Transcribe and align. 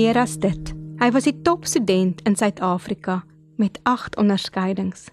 Meer 0.00 0.16
as 0.16 0.38
dit, 0.40 0.70
hy 0.96 1.10
was 1.12 1.26
die 1.28 1.34
topstudent 1.44 2.22
in 2.24 2.32
Suid-Afrika 2.36 3.18
met 3.60 3.76
8 3.82 4.14
onderskeidings. 4.16 5.10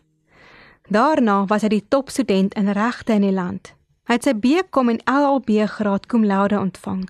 Daarna 0.88 1.42
was 1.50 1.66
hy 1.66 1.72
die 1.74 1.88
topstudent 1.92 2.56
in 2.56 2.72
regte 2.72 3.18
in 3.18 3.26
die 3.26 3.34
land. 3.36 3.74
Hy 4.08 4.16
het 4.16 4.30
sy 4.30 4.34
BCom 4.46 4.94
en 4.94 5.02
LLB 5.12 5.68
graad 5.74 6.08
cum 6.08 6.24
laude 6.24 6.56
ontvang, 6.56 7.04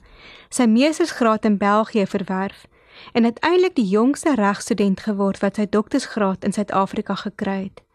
sy 0.49 0.65
meestersgraad 0.65 1.45
in 1.45 1.59
België 1.61 2.07
verwerf 2.09 2.65
en 3.13 3.29
uiteindelik 3.29 3.77
die 3.77 3.89
jongste 3.91 4.33
regstudent 4.41 5.05
geword 5.05 5.43
wat 5.45 5.61
sy 5.61 5.69
doktorsgraad 5.69 6.49
in 6.49 6.57
Suid-Afrika 6.57 7.19
gekry 7.27 7.59
het. 7.67 7.85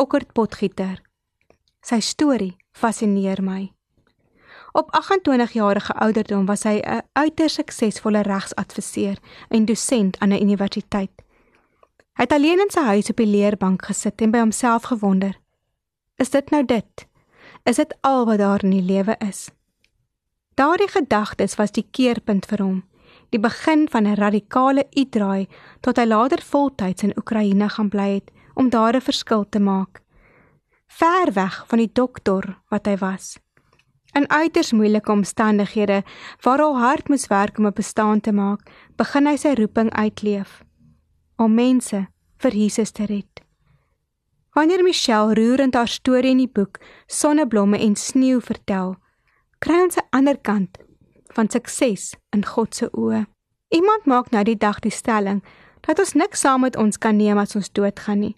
Okkert 0.00 0.32
Potgieter. 0.32 1.02
Sy 1.84 2.00
storie 2.00 2.54
fascineer 2.72 3.44
my. 3.44 3.73
Op 4.76 4.90
28 4.90 5.52
jarige 5.52 5.92
ouderdom 5.92 6.46
was 6.46 6.62
hy 6.62 6.80
'n 6.82 7.02
uiters 7.12 7.54
suksesvolle 7.54 8.22
regsadviseur 8.22 9.18
en 9.48 9.64
dosent 9.64 10.18
aan 10.18 10.28
'n 10.28 10.42
universiteit. 10.42 11.10
Hy 12.12 12.22
het 12.22 12.32
alleen 12.32 12.58
in 12.58 12.70
sy 12.70 12.80
huis 12.80 13.10
op 13.10 13.16
die 13.16 13.26
leerbank 13.26 13.84
gesit 13.84 14.20
en 14.20 14.30
by 14.30 14.38
homself 14.38 14.82
gewonder: 14.82 15.38
Is 16.16 16.30
dit 16.30 16.50
nou 16.50 16.64
dit? 16.64 17.06
Is 17.62 17.76
dit 17.76 17.94
al 18.00 18.26
wat 18.26 18.38
daar 18.38 18.64
in 18.64 18.70
die 18.70 18.82
lewe 18.82 19.16
is? 19.18 19.50
Daardie 20.54 20.88
gedagtes 20.88 21.54
was 21.54 21.70
die 21.70 21.86
keerpunt 21.90 22.46
vir 22.46 22.62
hom, 22.62 22.84
die 23.28 23.40
begin 23.40 23.88
van 23.90 24.06
'n 24.06 24.14
radikale 24.14 24.86
uitdraai 24.90 25.48
tot 25.80 25.96
hy 25.96 26.04
later 26.04 26.42
voltyds 26.42 27.02
in 27.02 27.16
Oekraïne 27.16 27.68
gaan 27.68 27.88
bly 27.88 28.14
het 28.14 28.30
om 28.54 28.70
daar 28.70 28.96
'n 28.96 29.00
verskil 29.00 29.48
te 29.48 29.60
maak. 29.60 30.02
Ver 30.86 31.32
weg 31.32 31.64
van 31.66 31.78
die 31.78 31.90
dokter 31.92 32.58
wat 32.68 32.86
hy 32.86 32.96
was 32.96 33.43
In 34.14 34.30
uiters 34.30 34.72
moeilike 34.72 35.12
omstandighede 35.12 36.02
waar 36.40 36.60
al 36.62 36.78
hard 36.78 37.08
moes 37.08 37.26
werk 37.26 37.58
om 37.58 37.66
'n 37.66 37.72
bestaan 37.74 38.20
te 38.20 38.32
maak, 38.32 38.70
begin 38.96 39.26
hy 39.26 39.36
sy 39.36 39.54
roeping 39.54 39.90
uitleef 39.90 40.62
om 41.36 41.54
mense 41.54 42.06
vir 42.36 42.52
Jesus 42.54 42.90
te 42.90 43.04
red. 43.04 43.42
Wanneer 44.52 44.82
Michelle 44.82 45.34
roerend 45.34 45.74
haar 45.74 45.88
storie 45.88 46.30
in 46.30 46.38
die 46.38 46.52
boek 46.52 46.78
Sonneblomme 47.06 47.78
en 47.78 47.96
sneeu 47.96 48.40
vertel, 48.40 48.96
kry 49.58 49.82
ons 49.82 49.96
'n 49.96 50.06
ander 50.10 50.38
kant 50.38 50.78
van 51.34 51.50
sukses 51.50 52.14
in 52.30 52.44
God 52.44 52.74
se 52.74 52.88
oë. 52.92 53.26
Iemand 53.68 54.04
maak 54.04 54.30
nou 54.30 54.44
die 54.44 54.58
dag 54.58 54.78
die 54.80 54.90
stelling 54.90 55.42
dat 55.80 55.98
ons 55.98 56.12
niks 56.12 56.40
saam 56.40 56.60
met 56.60 56.76
ons 56.76 56.98
kan 56.98 57.16
neem 57.16 57.38
as 57.38 57.56
ons 57.56 57.72
doodgaan 57.72 58.18
nie. 58.18 58.36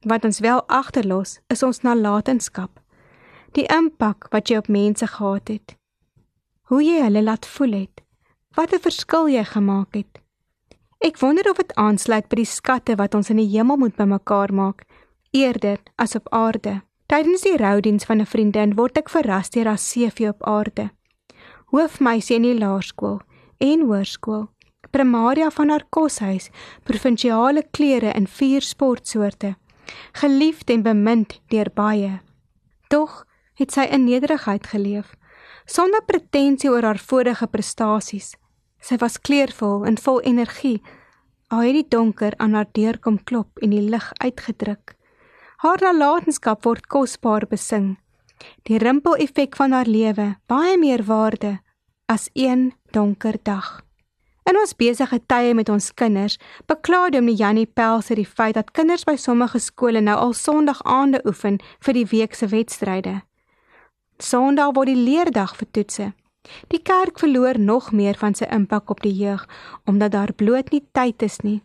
Wat 0.00 0.24
ons 0.24 0.40
wel 0.40 0.62
agterlos, 0.66 1.40
is 1.48 1.62
ons 1.62 1.80
nalatenskap 1.80 2.80
die 3.52 3.66
impak 3.72 4.28
wat 4.32 4.48
jy 4.48 4.56
op 4.56 4.68
mense 4.68 5.06
gehad 5.06 5.48
het. 5.48 5.76
Hoe 6.62 6.82
jy 6.82 7.02
hulle 7.02 7.22
laat 7.22 7.46
voel 7.46 7.72
het. 7.72 8.02
Wat 8.56 8.72
'n 8.72 8.80
verskil 8.80 9.28
jy 9.28 9.44
gemaak 9.44 9.94
het. 9.94 10.20
Ek 10.98 11.18
wonder 11.18 11.50
of 11.50 11.56
dit 11.56 11.74
aansluit 11.74 12.28
by 12.28 12.36
die 12.36 12.48
skatte 12.48 12.96
wat 12.96 13.14
ons 13.14 13.30
in 13.30 13.36
die 13.36 13.50
hemel 13.52 13.76
moet 13.76 13.96
bymekaar 13.96 14.52
maak, 14.52 14.86
eerder 15.30 15.78
as 15.96 16.16
op 16.16 16.28
aarde. 16.32 16.80
Tydens 17.06 17.44
die 17.44 17.56
roudiens 17.56 18.04
van 18.04 18.20
'n 18.20 18.26
vriendin 18.26 18.74
word 18.74 18.98
ek 18.98 19.08
verras 19.08 19.50
deur 19.50 19.66
haar 19.66 19.78
CV 19.78 20.28
op 20.28 20.42
aarde. 20.42 20.90
Hoofmeisie 21.66 22.36
in 22.36 22.42
die 22.42 22.58
laerskool 22.58 23.20
en 23.58 23.80
hoërskool. 23.80 24.48
Primaria 24.90 25.50
van 25.50 25.68
haar 25.68 25.84
koshuis, 25.90 26.50
provinsiale 26.84 27.62
klere 27.70 28.12
in 28.14 28.26
vier 28.26 28.62
sportsoorte. 28.62 29.56
Geliefd 30.12 30.70
en 30.70 30.82
bemind 30.82 31.40
deur 31.48 31.70
baie. 31.74 32.20
Tog 32.88 33.26
het 33.56 33.72
sy 33.72 33.86
in 33.90 34.04
nederigheid 34.04 34.66
geleef, 34.66 35.14
sonder 35.66 36.04
pretensie 36.06 36.70
oor 36.70 36.84
haar 36.84 37.00
vorige 37.00 37.46
prestasies. 37.46 38.34
Sy 38.80 38.98
was 39.00 39.18
kleurvol 39.18 39.86
en 39.88 39.96
vol 39.98 40.20
energie. 40.22 40.78
Al 41.50 41.64
het 41.66 41.76
die 41.78 41.88
donker 41.96 42.34
aan 42.42 42.54
haar 42.54 42.68
deur 42.72 42.98
kom 42.98 43.18
klop 43.24 43.58
en 43.62 43.72
die 43.74 43.82
lig 43.82 44.10
uitgedruk. 44.22 44.94
Haar 45.64 45.80
nalatenskap 45.82 46.64
word 46.64 46.86
kosbaar 46.86 47.46
besing. 47.48 47.96
Die 48.68 48.78
rimpel-effek 48.78 49.56
van 49.56 49.72
haar 49.72 49.88
lewe, 49.88 50.34
baie 50.46 50.76
meer 50.78 51.02
waarde 51.08 51.56
as 52.06 52.28
een 52.34 52.72
donker 52.92 53.38
dag. 53.42 53.80
In 54.46 54.58
ons 54.60 54.76
besige 54.78 55.18
tye 55.26 55.54
met 55.58 55.68
ons 55.72 55.88
kinders, 55.98 56.36
bekla 56.70 57.08
Dominee 57.10 57.40
Janie 57.40 57.66
Pels 57.66 58.12
oor 58.12 58.20
die 58.20 58.28
feit 58.28 58.54
dat 58.54 58.70
kinders 58.70 59.02
by 59.08 59.16
sommige 59.18 59.58
skole 59.58 59.98
nou 60.00 60.14
al 60.14 60.36
Sondag-aande 60.38 61.24
oefen 61.26 61.58
vir 61.82 61.98
die 61.98 62.06
week 62.12 62.38
se 62.38 62.46
wedstryde. 62.52 63.22
Sondag 64.18 64.72
word 64.72 64.88
die 64.88 64.96
leerdag 64.96 65.50
vir 65.58 65.68
toetse. 65.76 66.04
Die 66.72 66.80
kerk 66.80 67.18
verloor 67.20 67.58
nog 67.60 67.90
meer 67.92 68.16
van 68.16 68.32
sy 68.34 68.46
impak 68.48 68.88
op 68.90 69.02
die 69.04 69.12
jeug 69.12 69.44
omdat 69.84 70.14
daar 70.14 70.32
bloot 70.32 70.72
nie 70.72 70.80
tyd 70.96 71.22
is 71.22 71.42
nie. 71.44 71.60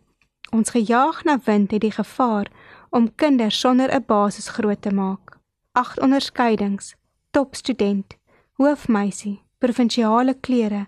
Ons 0.52 0.74
gejaag 0.76 1.24
na 1.24 1.38
wind 1.46 1.72
het 1.72 1.86
die 1.86 1.94
gevaar 1.96 2.52
om 2.90 3.08
kinders 3.16 3.60
sonder 3.60 3.94
'n 3.96 4.04
basis 4.06 4.50
groot 4.50 4.82
te 4.82 4.92
maak. 4.92 5.40
Agt 5.72 6.02
onderskeidings, 6.02 6.96
topstudent, 7.32 8.18
hoofmeisie, 8.60 9.44
provinsiale 9.60 10.34
klere, 10.34 10.88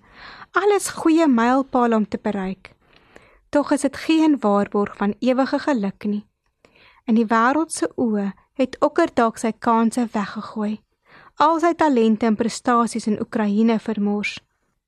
alles 0.51 0.90
goeie 0.90 1.28
mylpale 1.28 1.95
om 1.95 2.07
te 2.07 2.19
bereik. 2.22 2.75
Tog 3.50 3.72
is 3.72 3.81
dit 3.81 3.97
geen 3.97 4.40
waarborg 4.40 4.97
van 4.97 5.16
ewige 5.19 5.59
geluk 5.59 6.03
nie. 6.03 6.25
In 7.06 7.16
die 7.16 7.25
wêreld 7.25 7.72
se 7.72 7.91
oë 7.95 8.34
het 8.53 8.75
okker 8.80 9.09
dalk 9.13 9.38
sy 9.38 9.51
kansse 9.59 10.07
weggegooi 10.12 10.84
al 11.41 11.59
sy 11.59 11.73
talente 11.73 12.25
en 12.25 12.35
prestasies 12.35 13.07
in 13.07 13.19
Oekraïne 13.21 13.79
vermors. 13.79 14.38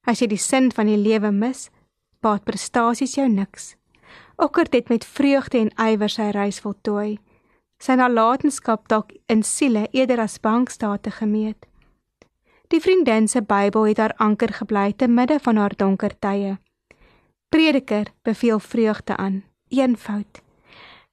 As 0.06 0.22
jy 0.22 0.30
die 0.30 0.42
sin 0.42 0.70
van 0.72 0.90
die 0.90 1.00
lewe 1.00 1.32
mis, 1.32 1.70
baat 2.22 2.46
prestasies 2.46 3.16
jou 3.18 3.28
niks. 3.30 3.74
Okker 4.38 4.70
het 4.72 4.90
met 4.90 5.06
vreugde 5.06 5.60
en 5.64 5.72
ywer 5.80 6.12
sy 6.12 6.30
reis 6.36 6.60
voltooi. 6.62 7.18
Sy 7.80 7.98
nalatenskap 7.98 8.88
dalk 8.92 9.12
in 9.32 9.44
siele 9.44 9.88
eerder 9.92 10.22
as 10.22 10.38
bankstate 10.40 11.12
gemeet. 11.12 11.66
Die 12.70 12.82
vriendin 12.82 13.28
se 13.28 13.42
Bybel 13.42 13.92
het 13.92 14.00
haar 14.02 14.16
anker 14.18 14.54
gebly 14.54 14.94
te 14.94 15.08
midde 15.08 15.40
van 15.40 15.58
haar 15.58 15.76
donker 15.78 16.14
tye. 16.20 16.58
Prediker 17.50 18.10
beveel 18.24 18.60
vreugde 18.60 19.18
aan, 19.18 19.44
eenvoud 19.70 20.45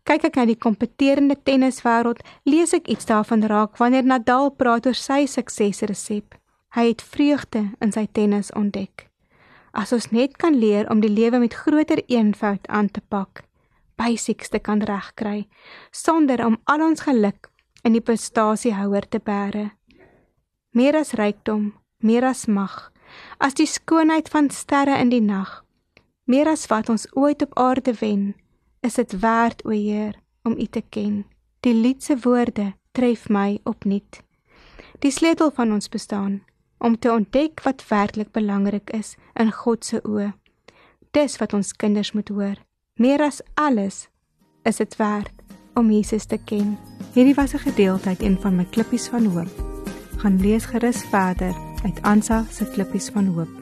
kyk 0.08 0.24
ek 0.30 0.36
na 0.38 0.46
die 0.48 0.58
kompeterende 0.58 1.36
tenniswêreld, 1.46 2.22
lees 2.48 2.74
ek 2.74 2.90
iets 2.90 3.06
daarvan 3.06 3.44
raak 3.46 3.78
wanneer 3.78 4.06
Nadal 4.06 4.50
praat 4.50 4.86
oor 4.86 4.98
sy 4.98 5.24
suksesresep. 5.30 6.34
Hy 6.74 6.88
het 6.88 7.04
vreugde 7.04 7.68
in 7.84 7.92
sy 7.92 8.06
tennis 8.10 8.50
ontdek. 8.58 9.08
As 9.72 9.92
ons 9.92 10.10
net 10.12 10.36
kan 10.40 10.56
leer 10.58 10.88
om 10.90 11.00
die 11.00 11.12
lewe 11.12 11.38
met 11.40 11.54
groter 11.56 12.02
eenvoud 12.08 12.66
aan 12.68 12.90
te 12.90 13.00
pak, 13.08 13.44
basics 13.96 14.50
te 14.52 14.58
kan 14.58 14.82
regkry, 14.84 15.46
sonder 15.92 16.44
om 16.44 16.58
al 16.64 16.82
ons 16.88 17.04
geluk 17.06 17.48
in 17.84 17.96
die 17.96 18.04
prestasiehouer 18.04 19.08
te 19.08 19.20
bære. 19.20 19.70
Meer 20.72 20.96
as 20.96 21.14
rykdom, 21.16 21.72
meer 22.00 22.24
as 22.24 22.46
mag, 22.48 22.90
as 23.38 23.54
die 23.54 23.68
skoonheid 23.68 24.28
van 24.32 24.50
sterre 24.50 24.96
in 25.00 25.12
die 25.12 25.22
nag, 25.24 25.60
meer 26.24 26.48
as 26.48 26.66
wat 26.72 26.88
ons 26.88 27.06
ooit 27.12 27.42
op 27.44 27.52
aarde 27.60 27.92
wen 28.00 28.32
is 28.82 28.94
dit 28.98 29.18
werd 29.20 29.64
o 29.64 29.70
Heer 29.70 30.18
om 30.42 30.58
U 30.58 30.66
te 30.66 30.82
ken. 30.88 31.24
Die 31.60 31.74
lied 31.74 32.02
se 32.04 32.16
woorde 32.22 32.72
tref 32.92 33.28
my 33.28 33.60
opnuut. 33.64 34.20
Die 34.98 35.10
sleutel 35.10 35.50
van 35.54 35.72
ons 35.72 35.88
bestaan 35.88 36.42
om 36.78 36.98
te 36.98 37.12
ontdek 37.12 37.62
wat 37.62 37.84
werklik 37.88 38.30
belangrik 38.30 38.90
is 38.90 39.14
in 39.38 39.52
God 39.52 39.84
se 39.86 40.02
oë. 40.02 40.32
Dis 41.14 41.38
wat 41.38 41.54
ons 41.54 41.72
kinders 41.76 42.12
moet 42.12 42.28
hoor. 42.28 42.58
Meer 42.98 43.22
as 43.22 43.40
alles 43.54 44.08
is 44.66 44.82
dit 44.82 44.96
werd 44.96 45.32
om 45.78 45.90
Jesus 45.90 46.26
te 46.26 46.38
ken. 46.44 46.78
Hierdie 47.14 47.34
was 47.34 47.54
'n 47.54 47.64
gedeelte 47.68 48.08
uit 48.08 48.22
een 48.22 48.40
van 48.40 48.56
my 48.56 48.64
klippies 48.64 49.08
van 49.08 49.24
hoop. 49.24 49.52
Gaan 50.16 50.40
lees 50.40 50.64
gerus 50.64 51.02
verder 51.02 51.54
uit 51.84 52.02
Ansa 52.02 52.44
se 52.50 52.70
klippies 52.70 53.08
van 53.08 53.26
hoop. 53.26 53.61